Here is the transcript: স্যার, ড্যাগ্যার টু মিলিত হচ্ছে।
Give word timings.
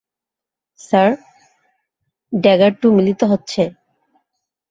স্যার, 0.79 1.09
ড্যাগ্যার 2.33 2.73
টু 2.81 2.87
মিলিত 2.97 3.21
হচ্ছে। 3.23 3.61